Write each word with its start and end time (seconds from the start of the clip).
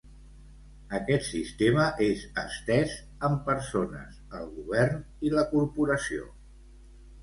Aquest 0.99 1.27
sistema 1.33 1.85
és 2.07 2.25
estès 2.45 2.97
amb 3.31 3.45
persones, 3.53 4.19
el 4.43 4.53
govern, 4.59 5.09
i 5.31 5.37
la 5.39 5.49
corporació. 5.57 6.31